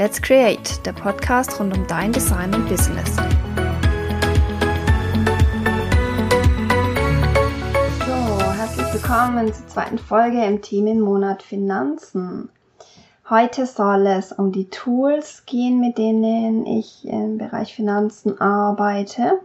[0.00, 3.16] Let's Create, der Podcast rund um dein Design und Business.
[8.06, 12.48] So, herzlich willkommen zur zweiten Folge im Team im Monat Finanzen.
[13.28, 19.40] Heute soll es um die Tools gehen, mit denen ich im Bereich Finanzen arbeite.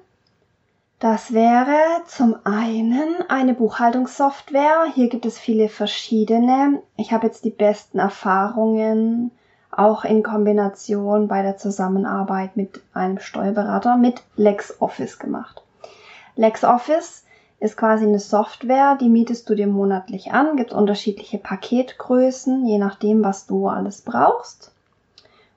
[1.00, 4.86] Das wäre zum einen eine Buchhaltungssoftware.
[4.94, 6.84] Hier gibt es viele verschiedene.
[6.96, 9.32] Ich habe jetzt die besten Erfahrungen
[9.78, 15.62] auch in Kombination bei der Zusammenarbeit mit einem Steuerberater mit LexOffice gemacht.
[16.36, 17.24] LexOffice
[17.60, 23.24] ist quasi eine Software, die mietest du dir monatlich an, gibt unterschiedliche Paketgrößen, je nachdem,
[23.24, 24.72] was du alles brauchst.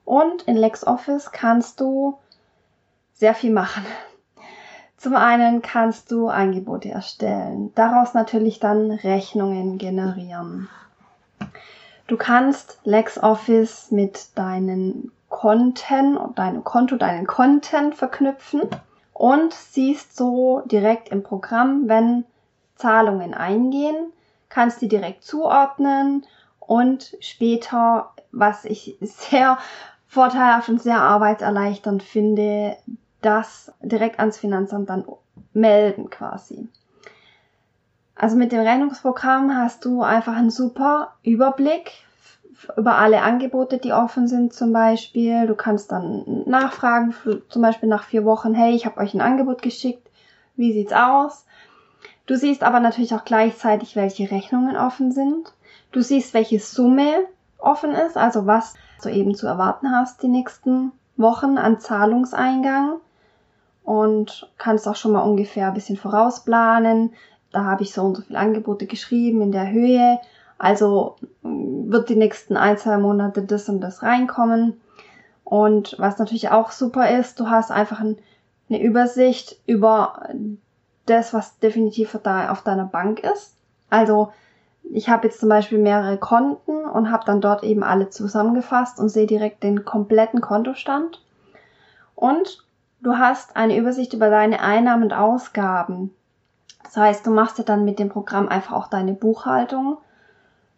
[0.05, 2.17] Und in LexOffice kannst du
[3.15, 3.85] sehr viel machen.
[4.97, 10.69] Zum einen kannst du Angebote erstellen, daraus natürlich dann Rechnungen generieren.
[12.07, 18.63] Du kannst LexOffice mit deinen Konten deinem Konto, deinen Content verknüpfen
[19.13, 22.25] und siehst so direkt im Programm, wenn
[22.77, 24.13] Zahlungen eingehen,
[24.49, 26.25] kannst die direkt zuordnen
[26.61, 29.59] und später, was ich sehr
[30.07, 32.77] vorteilhaft und sehr arbeitserleichternd finde,
[33.21, 35.05] das direkt ans Finanzamt dann
[35.53, 36.69] melden quasi.
[38.17, 41.93] Also mit dem Rechnungsprogramm hast du einfach einen super Überblick
[42.77, 45.47] über alle Angebote, die offen sind zum Beispiel.
[45.47, 47.15] Du kannst dann nachfragen,
[47.51, 50.09] zum Beispiel nach vier Wochen, hey, ich habe euch ein Angebot geschickt,
[50.57, 51.45] wie sieht's aus?
[52.25, 55.53] Du siehst aber natürlich auch gleichzeitig, welche Rechnungen offen sind.
[55.93, 57.27] Du siehst, welche Summe
[57.59, 62.97] offen ist, also was du eben zu erwarten hast die nächsten Wochen an Zahlungseingang
[63.85, 67.13] und kannst auch schon mal ungefähr ein bisschen vorausplanen.
[67.57, 70.19] Da habe ich so und so viele Angebote geschrieben in der Höhe.
[70.59, 74.81] Also mm, wird die nächsten ein, zwei Monate das und das reinkommen.
[75.43, 78.19] Und was natürlich auch super ist, du hast einfach ein,
[78.69, 80.29] eine Übersicht über
[81.07, 83.55] das, was definitiv auf deiner Bank ist.
[83.89, 84.33] Also
[84.83, 89.09] ich habe jetzt zum Beispiel mehrere Konten und habe dann dort eben alle zusammengefasst und
[89.09, 91.23] sehe direkt den kompletten Kontostand.
[92.15, 92.67] Und
[93.01, 96.15] Du hast eine Übersicht über deine Einnahmen und Ausgaben.
[96.87, 99.99] Das heißt, du machst dir dann mit dem Programm einfach auch deine Buchhaltung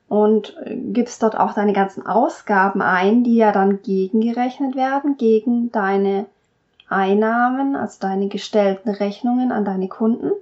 [0.09, 5.71] und äh, gibst dort auch deine ganzen Ausgaben ein, die ja dann gegengerechnet werden gegen
[5.71, 6.27] deine
[6.89, 10.33] Einnahmen, also deine gestellten Rechnungen an deine Kunden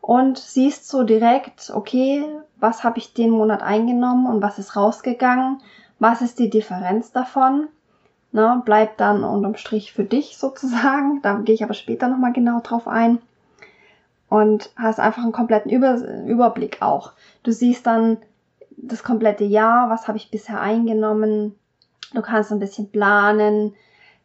[0.00, 2.24] und siehst so direkt, okay,
[2.58, 5.60] was habe ich den Monat eingenommen und was ist rausgegangen,
[5.98, 7.68] was ist die Differenz davon
[8.36, 11.20] ne, bleibt dann unterm Strich für dich sozusagen.
[11.22, 13.18] Da gehe ich aber später nochmal genau drauf ein.
[14.28, 17.12] Und hast einfach einen kompletten Über Überblick auch.
[17.42, 18.18] Du siehst dann
[18.76, 21.54] das komplette Jahr, was habe ich bisher eingenommen.
[22.12, 23.74] Du kannst ein bisschen planen.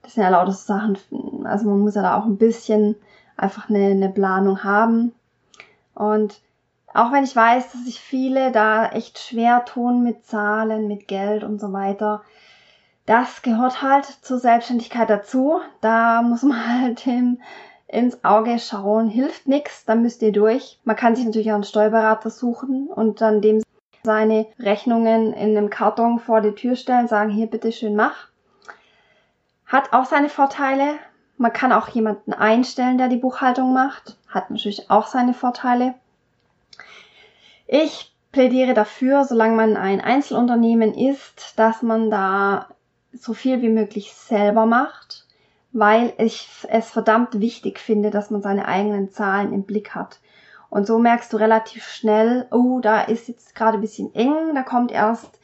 [0.01, 0.97] Das sind ja lauter Sachen,
[1.45, 2.95] also man muss ja da auch ein bisschen
[3.37, 5.13] einfach eine, eine Planung haben.
[5.93, 6.41] Und
[6.93, 11.43] auch wenn ich weiß, dass sich viele da echt schwer tun mit Zahlen, mit Geld
[11.43, 12.23] und so weiter,
[13.05, 15.59] das gehört halt zur Selbstständigkeit dazu.
[15.81, 17.41] Da muss man halt hin,
[17.91, 19.07] ins Auge schauen.
[19.07, 20.79] Hilft nix, dann müsst ihr durch.
[20.83, 23.61] Man kann sich natürlich auch einen Steuerberater suchen und dann dem
[24.03, 28.29] seine Rechnungen in einem Karton vor die Tür stellen, sagen, hier bitte schön mach.
[29.67, 30.95] Hat auch seine Vorteile.
[31.37, 34.17] Man kann auch jemanden einstellen, der die Buchhaltung macht.
[34.27, 35.93] Hat natürlich auch seine Vorteile.
[37.67, 42.67] Ich plädiere dafür, solange man ein Einzelunternehmen ist, dass man da
[43.13, 45.25] so viel wie möglich selber macht,
[45.73, 50.19] weil ich es verdammt wichtig finde, dass man seine eigenen Zahlen im Blick hat.
[50.69, 54.63] Und so merkst du relativ schnell, oh, da ist jetzt gerade ein bisschen eng, da
[54.63, 55.39] kommt erst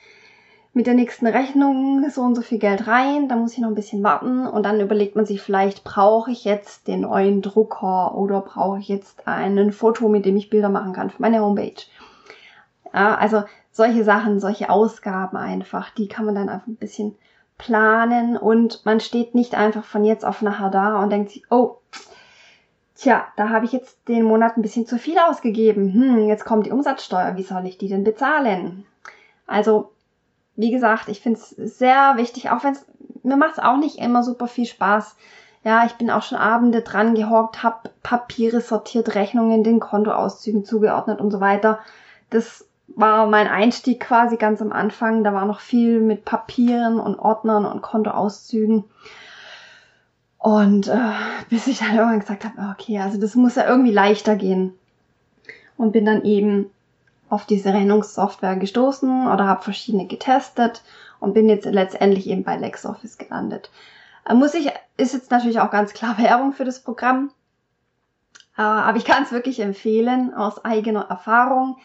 [0.74, 3.76] mit der nächsten Rechnung so und so viel Geld rein, da muss ich noch ein
[3.76, 8.42] bisschen warten und dann überlegt man sich vielleicht, brauche ich jetzt den neuen Drucker oder
[8.42, 11.82] brauche ich jetzt ein Foto, mit dem ich Bilder machen kann für meine Homepage.
[12.94, 17.16] Ja, also solche Sachen, solche Ausgaben einfach, die kann man dann einfach ein bisschen
[17.58, 21.78] planen und man steht nicht einfach von jetzt auf nachher da und denkt sich, oh,
[22.96, 25.94] tja, da habe ich jetzt den Monat ein bisschen zu viel ausgegeben.
[25.94, 28.86] Hm, jetzt kommt die Umsatzsteuer, wie soll ich die denn bezahlen?
[29.46, 29.92] Also,
[30.56, 32.86] wie gesagt, ich finde es sehr wichtig, auch wenn es,
[33.24, 35.16] mir macht es auch nicht immer super viel Spaß.
[35.64, 41.20] Ja, ich bin auch schon Abende dran gehockt, habe Papiere sortiert, Rechnungen, den Kontoauszügen zugeordnet
[41.20, 41.80] und so weiter.
[42.30, 45.24] Das war mein Einstieg quasi ganz am Anfang.
[45.24, 48.86] Da war noch viel mit Papieren und Ordnern und Kontoauszügen.
[50.38, 51.12] Und äh,
[51.50, 54.74] bis ich dann irgendwann gesagt habe, okay, also das muss ja irgendwie leichter gehen.
[55.76, 56.72] Und bin dann eben
[57.30, 60.82] auf diese Rechnungssoftware gestoßen oder habe verschiedene getestet
[61.20, 63.70] und bin jetzt letztendlich eben bei LexOffice gelandet.
[64.28, 67.32] Äh, muss ich, ist jetzt natürlich auch ganz klar Werbung für das Programm.
[68.58, 71.78] Äh, aber ich kann es wirklich empfehlen aus eigener Erfahrung.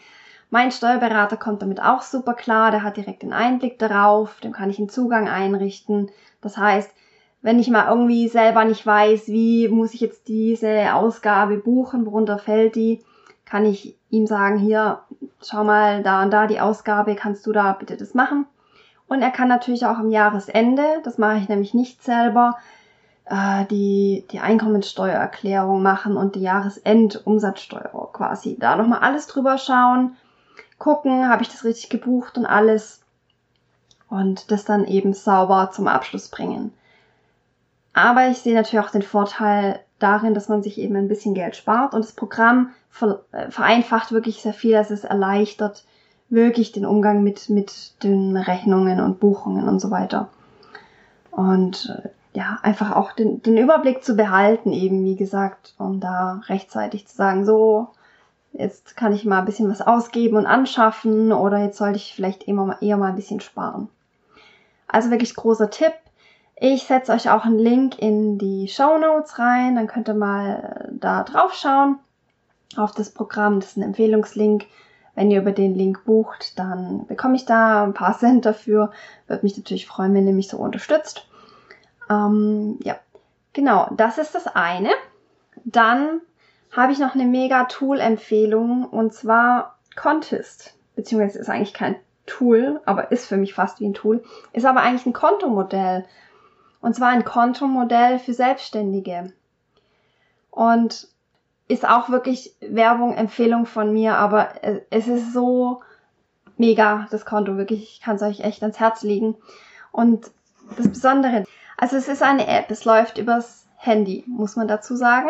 [0.53, 4.69] Mein Steuerberater kommt damit auch super klar, der hat direkt den Einblick darauf, dem kann
[4.69, 6.11] ich einen Zugang einrichten.
[6.41, 6.93] Das heißt,
[7.41, 12.37] wenn ich mal irgendwie selber nicht weiß, wie muss ich jetzt diese Ausgabe buchen, worunter
[12.37, 13.01] fällt die,
[13.45, 14.99] kann ich ihm sagen, hier,
[15.41, 18.45] schau mal da und da die Ausgabe, kannst du da bitte das machen?
[19.07, 22.57] Und er kann natürlich auch am Jahresende, das mache ich nämlich nicht selber,
[23.25, 28.55] äh, die, die Einkommenssteuererklärung machen und die Jahresendumsatzsteuer quasi.
[28.59, 30.15] Da nochmal alles drüber schauen,
[30.79, 33.01] gucken, habe ich das richtig gebucht und alles.
[34.09, 36.71] Und das dann eben sauber zum Abschluss bringen.
[37.93, 41.55] Aber ich sehe natürlich auch den Vorteil darin, dass man sich eben ein bisschen Geld
[41.55, 42.71] spart und das Programm
[43.31, 45.85] äh, vereinfacht wirklich sehr viel, dass es erleichtert
[46.29, 50.29] wirklich den Umgang mit, mit den Rechnungen und Buchungen und so weiter.
[51.31, 56.41] Und äh, ja, einfach auch den, den Überblick zu behalten, eben wie gesagt, um da
[56.47, 57.89] rechtzeitig zu sagen, so,
[58.53, 62.47] jetzt kann ich mal ein bisschen was ausgeben und anschaffen oder jetzt sollte ich vielleicht
[62.47, 63.89] eher mal, eher mal ein bisschen sparen.
[64.87, 65.93] Also wirklich großer Tipp.
[66.55, 70.87] Ich setze euch auch einen Link in die Show Notes rein, dann könnt ihr mal
[70.87, 71.97] äh, da drauf schauen
[72.77, 73.59] auf das Programm.
[73.59, 74.65] Das ist ein Empfehlungslink.
[75.15, 78.91] Wenn ihr über den Link bucht, dann bekomme ich da ein paar Cent dafür.
[79.27, 81.27] Würde mich natürlich freuen, wenn ihr mich so unterstützt.
[82.09, 82.95] Ähm, ja,
[83.53, 84.91] genau, das ist das eine.
[85.65, 86.21] Dann
[86.75, 90.75] habe ich noch eine mega Tool-Empfehlung und zwar Contest.
[90.95, 94.23] Beziehungsweise ist eigentlich kein Tool, aber ist für mich fast wie ein Tool.
[94.53, 96.05] Ist aber eigentlich ein Kontomodell.
[96.81, 99.33] Und zwar ein Kontomodell für Selbstständige.
[100.51, 101.07] Und
[101.67, 104.49] ist auch wirklich Werbung, Empfehlung von mir, aber
[104.89, 105.81] es ist so
[106.57, 107.83] mega, das Konto, wirklich.
[107.83, 109.35] Ich kann es euch echt ans Herz legen.
[109.91, 110.31] Und
[110.77, 111.45] das Besondere,
[111.77, 115.29] also es ist eine App, es läuft übers Handy, muss man dazu sagen.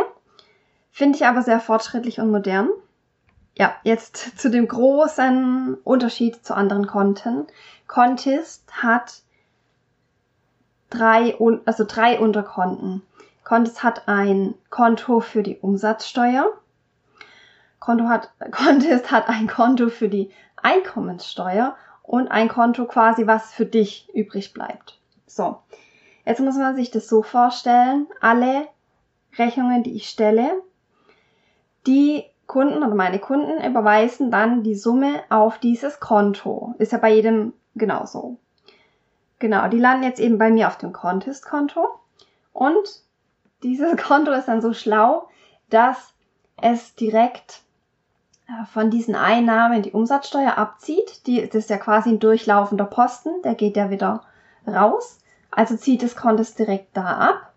[0.95, 2.69] Finde ich aber sehr fortschrittlich und modern.
[3.57, 7.47] Ja, jetzt zu dem großen Unterschied zu anderen Konten.
[7.87, 9.23] Contest hat
[10.91, 11.35] drei,
[11.65, 13.01] also drei Unterkonten.
[13.43, 16.45] Contest hat ein Konto für die Umsatzsteuer.
[17.79, 23.65] Konto hat, Contest hat ein Konto für die Einkommenssteuer und ein Konto quasi, was für
[23.65, 24.99] dich übrig bleibt.
[25.25, 25.57] So.
[26.23, 28.05] Jetzt muss man sich das so vorstellen.
[28.21, 28.67] Alle
[29.39, 30.61] Rechnungen, die ich stelle,
[31.87, 36.75] die Kunden oder meine Kunden überweisen dann die Summe auf dieses Konto.
[36.77, 38.37] Ist ja bei jedem genauso.
[39.39, 41.87] Genau, die landen jetzt eben bei mir auf dem Contest-Konto
[42.53, 43.01] und
[43.63, 45.27] dieses Konto ist dann so schlau,
[45.69, 46.13] dass
[46.61, 47.61] es direkt
[48.47, 51.25] äh, von diesen Einnahmen die Umsatzsteuer abzieht.
[51.27, 54.23] Die, das ist ja quasi ein durchlaufender Posten, der geht ja wieder
[54.67, 55.19] raus.
[55.51, 57.53] Also zieht das Konto direkt da ab.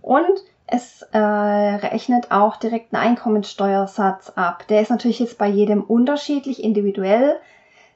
[0.00, 4.66] Und es äh, rechnet auch direkt einen Einkommensteuersatz ab.
[4.68, 7.36] Der ist natürlich jetzt bei jedem unterschiedlich, individuell.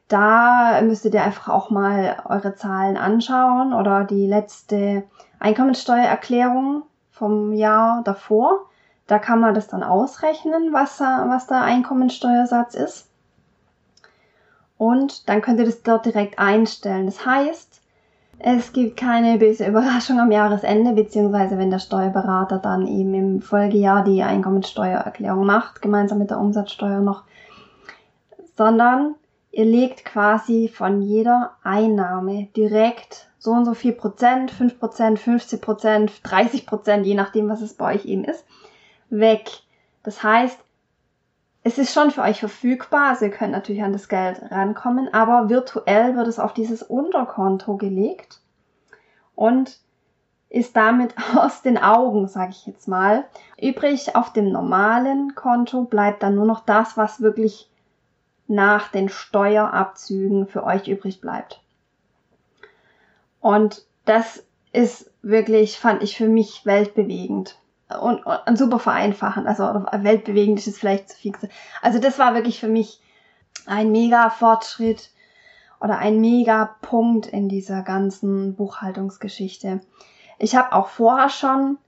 [0.09, 5.05] Da müsstet ihr einfach auch mal eure Zahlen anschauen oder die letzte
[5.39, 8.67] Einkommensteuererklärung vom Jahr davor.
[9.07, 13.09] Da kann man das dann ausrechnen, was, was der Einkommensteuersatz ist.
[14.79, 17.07] Und dann könnt ihr das dort direkt einstellen.
[17.07, 17.81] Das heißt,
[18.39, 24.05] es gibt keine böse Überraschung am Jahresende, beziehungsweise wenn der Steuerberater dann eben im Folgejahr
[24.05, 27.25] die Einkommensteuererklärung macht, gemeinsam mit der Umsatzsteuer noch,
[28.57, 29.15] sondern
[29.53, 35.61] ihr legt quasi von jeder Einnahme direkt so und so viel Prozent, 5 Prozent, 50
[35.63, 38.45] Prozent, 30 Prozent, je nachdem, was es bei euch eben ist,
[39.09, 39.51] weg.
[40.03, 40.59] Das heißt,
[41.67, 45.49] es ist schon für euch verfügbar, also ihr könnt natürlich an das Geld rankommen, aber
[45.49, 48.41] virtuell wird es auf dieses Unterkonto gelegt
[49.35, 49.81] und
[50.49, 53.25] ist damit aus den Augen, sage ich jetzt mal.
[53.61, 57.69] Übrig auf dem normalen Konto bleibt dann nur noch das, was wirklich
[58.47, 61.61] nach den Steuerabzügen für euch übrig bleibt.
[63.41, 67.59] Und das ist wirklich, fand ich für mich weltbewegend.
[67.89, 69.47] Und, und super vereinfachend.
[69.47, 71.33] Also weltbewegend ist es vielleicht zu viel.
[71.83, 73.01] Also das war wirklich für mich
[73.67, 75.11] ein mega Fortschritt
[75.81, 79.81] oder ein mega Punkt in dieser ganzen Buchhaltungsgeschichte.
[80.39, 81.79] Ich habe auch vorher schon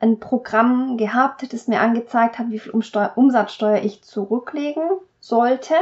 [0.00, 4.84] ein Programm gehabt, das mir angezeigt hat, wie viel Umsatzsteuer ich zurücklegen
[5.20, 5.74] sollte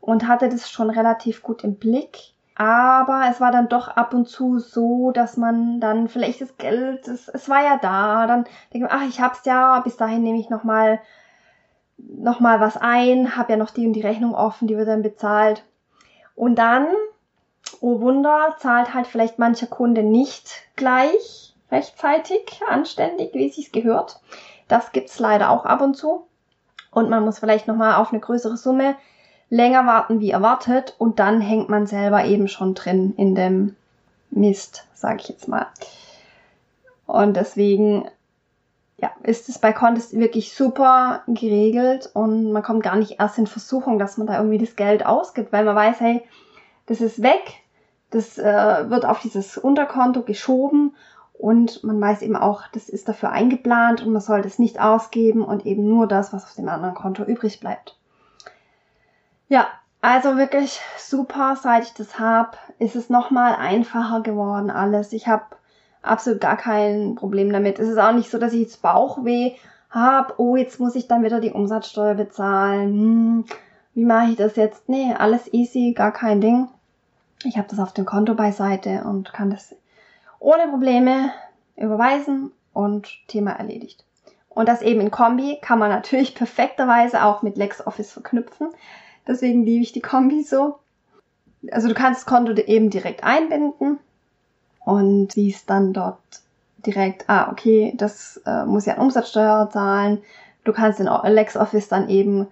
[0.00, 2.18] und hatte das schon relativ gut im Blick.
[2.58, 7.06] Aber es war dann doch ab und zu so, dass man dann vielleicht das Geld,
[7.06, 10.38] es, es war ja da, dann denke ich, ach, ich hab's ja, bis dahin nehme
[10.38, 11.00] ich nochmal
[11.98, 15.64] nochmal was ein, habe ja noch die und die Rechnung offen, die wird dann bezahlt.
[16.34, 16.86] Und dann,
[17.80, 24.20] oh Wunder, zahlt halt vielleicht mancher Kunde nicht gleich rechtzeitig, anständig, wie es sich gehört.
[24.68, 26.26] Das gibt's leider auch ab und zu.
[26.90, 28.96] Und man muss vielleicht nochmal auf eine größere Summe
[29.48, 33.76] länger warten wie erwartet und dann hängt man selber eben schon drin in dem
[34.30, 35.66] Mist, sage ich jetzt mal.
[37.06, 38.08] Und deswegen
[38.98, 43.46] ja, ist es bei Contest wirklich super geregelt und man kommt gar nicht erst in
[43.46, 46.22] Versuchung, dass man da irgendwie das Geld ausgibt, weil man weiß, hey,
[46.86, 47.60] das ist weg,
[48.10, 50.94] das äh, wird auf dieses Unterkonto geschoben
[51.34, 55.44] und man weiß eben auch, das ist dafür eingeplant und man soll das nicht ausgeben
[55.44, 57.95] und eben nur das, was auf dem anderen Konto übrig bleibt.
[59.48, 59.68] Ja,
[60.00, 65.12] also wirklich super, seit ich das habe, ist es nochmal einfacher geworden alles.
[65.12, 65.44] Ich habe
[66.02, 67.78] absolut gar kein Problem damit.
[67.78, 69.56] Es ist auch nicht so, dass ich jetzt Bauchweh
[69.90, 72.92] habe, oh, jetzt muss ich dann wieder die Umsatzsteuer bezahlen.
[72.92, 73.44] Hm,
[73.94, 74.88] wie mache ich das jetzt?
[74.88, 76.68] Nee, alles easy, gar kein Ding.
[77.44, 79.74] Ich habe das auf dem Konto beiseite und kann das
[80.38, 81.30] ohne Probleme
[81.76, 84.04] überweisen und Thema erledigt.
[84.48, 88.68] Und das eben in Kombi kann man natürlich perfekterweise auch mit LexOffice verknüpfen.
[89.26, 90.78] Deswegen liebe ich die Kombi so.
[91.70, 93.98] Also du kannst das Konto eben direkt einbinden
[94.84, 96.20] und siehst dann dort
[96.84, 100.22] direkt, ah, okay, das äh, muss ja an Umsatzsteuer zahlen.
[100.64, 102.46] Du kannst in LexOffice dann eben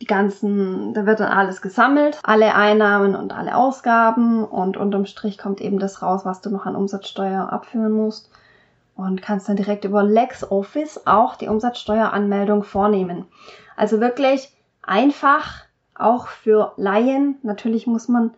[0.00, 5.38] die ganzen, da wird dann alles gesammelt, alle Einnahmen und alle Ausgaben und unterm Strich
[5.38, 8.30] kommt eben das raus, was du noch an Umsatzsteuer abführen musst
[8.96, 13.26] und kannst dann direkt über LexOffice auch die Umsatzsteueranmeldung vornehmen.
[13.76, 15.64] Also wirklich einfach,
[15.98, 17.36] auch für Laien.
[17.42, 18.34] Natürlich muss man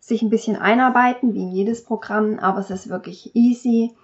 [0.00, 3.94] sich ein bisschen einarbeiten, wie in jedes Programm, aber es ist wirklich easy,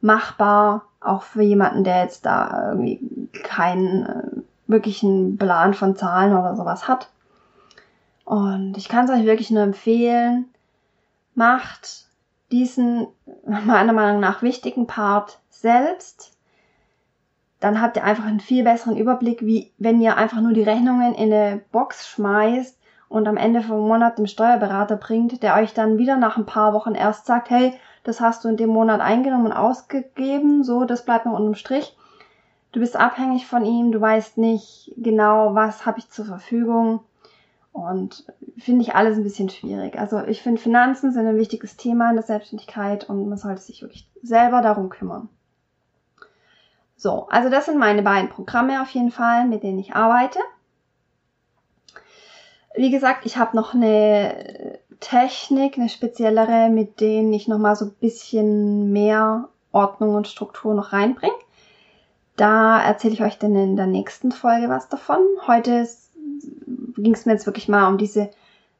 [0.00, 6.56] machbar, auch für jemanden, der jetzt da irgendwie keinen äh, wirklichen Plan von Zahlen oder
[6.56, 7.10] sowas hat.
[8.24, 10.46] Und ich kann es euch wirklich nur empfehlen,
[11.34, 12.06] macht
[12.50, 13.08] diesen
[13.46, 16.31] meiner Meinung nach wichtigen Part selbst.
[17.62, 21.14] Dann habt ihr einfach einen viel besseren Überblick, wie wenn ihr einfach nur die Rechnungen
[21.14, 22.76] in eine Box schmeißt
[23.08, 26.72] und am Ende vom Monat dem Steuerberater bringt, der euch dann wieder nach ein paar
[26.72, 31.04] Wochen erst sagt, hey, das hast du in dem Monat eingenommen und ausgegeben, so, das
[31.04, 31.96] bleibt noch unterm Strich.
[32.72, 36.98] Du bist abhängig von ihm, du weißt nicht genau, was habe ich zur Verfügung.
[37.70, 38.26] Und
[38.58, 39.96] finde ich alles ein bisschen schwierig.
[40.00, 43.82] Also ich finde, Finanzen sind ein wichtiges Thema in der Selbstständigkeit und man sollte sich
[43.82, 45.28] wirklich selber darum kümmern.
[47.02, 50.38] So, also das sind meine beiden Programme auf jeden Fall, mit denen ich arbeite.
[52.76, 57.94] Wie gesagt, ich habe noch eine Technik, eine speziellere, mit denen ich nochmal so ein
[57.94, 61.34] bisschen mehr Ordnung und Struktur noch reinbringe.
[62.36, 65.18] Da erzähle ich euch dann in der nächsten Folge was davon.
[65.48, 65.88] Heute
[66.98, 68.30] ging es mir jetzt wirklich mal um diese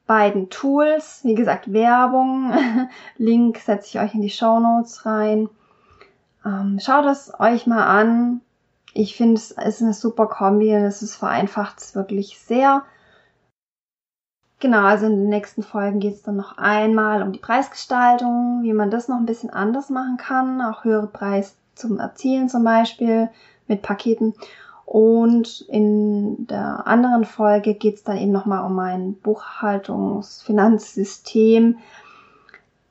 [0.07, 1.23] beiden Tools.
[1.25, 2.53] Wie gesagt, Werbung.
[3.19, 5.49] Link setze ich euch in die Show Notes rein.
[6.45, 8.41] Ähm, schaut es euch mal an.
[8.95, 12.83] Ich finde, es ist eine super Kombi und es vereinfacht es wirklich sehr.
[14.61, 18.73] Genau, also in den nächsten Folgen geht es dann noch einmal um die Preisgestaltung, wie
[18.73, 23.29] man das noch ein bisschen anders machen kann, auch höhere Preis zum Erzielen zum Beispiel
[23.67, 24.35] mit Paketen.
[24.85, 31.79] Und in der anderen Folge geht es dann eben nochmal um ein Buchhaltungsfinanzsystem,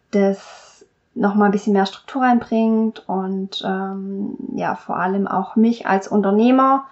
[0.09, 0.70] das
[1.13, 6.85] nochmal ein bisschen mehr Struktur reinbringt und ähm, ja vor allem auch mich als Unternehmer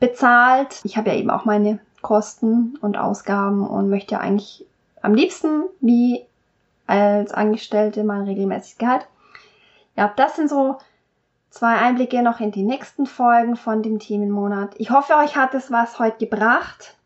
[0.00, 0.80] bezahlt.
[0.84, 4.64] Ich habe ja eben auch meine Kosten und Ausgaben und möchte ja eigentlich
[5.02, 6.24] am liebsten wie
[6.86, 9.06] als Angestellte mein regelmäßiges Gehalt.
[9.96, 10.78] Ja, das sind so
[11.50, 14.74] zwei Einblicke noch in die nächsten Folgen von dem Themenmonat.
[14.78, 16.96] Ich hoffe, euch hat es was heute gebracht.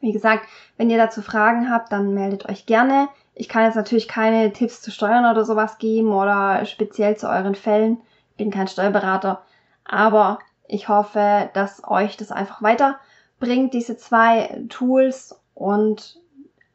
[0.00, 0.46] Wie gesagt,
[0.76, 3.08] wenn ihr dazu Fragen habt, dann meldet euch gerne.
[3.34, 7.54] Ich kann jetzt natürlich keine Tipps zu Steuern oder sowas geben oder speziell zu euren
[7.54, 8.00] Fällen.
[8.30, 9.42] Ich bin kein Steuerberater.
[9.84, 16.20] Aber ich hoffe, dass euch das einfach weiterbringt, diese zwei Tools und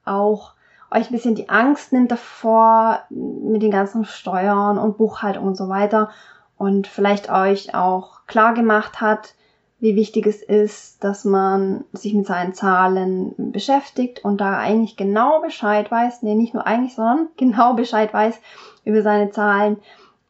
[0.06, 0.54] auch
[0.92, 5.70] euch ein bisschen die Angst nimmt davor mit den ganzen Steuern und Buchhaltung und so
[5.70, 6.10] weiter
[6.58, 9.34] und vielleicht euch auch klar gemacht hat,
[9.80, 15.42] wie wichtig es ist, dass man sich mit seinen Zahlen beschäftigt und da eigentlich genau
[15.42, 18.40] Bescheid weiß, nee, nicht nur eigentlich, sondern genau Bescheid weiß
[18.84, 19.78] über seine Zahlen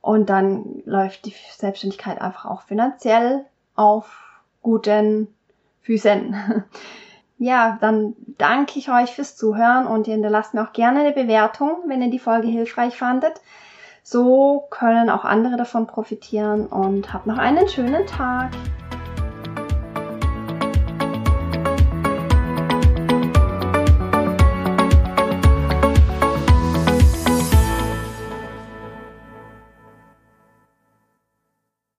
[0.01, 5.27] und dann läuft die Selbstständigkeit einfach auch finanziell auf guten
[5.82, 6.36] Füßen.
[7.41, 11.77] Ja, dann danke ich euch fürs Zuhören und ihr hinterlasst mir auch gerne eine Bewertung,
[11.88, 13.39] wenn ihr die Folge hilfreich fandet.
[14.03, 18.51] So können auch andere davon profitieren und habt noch einen schönen Tag.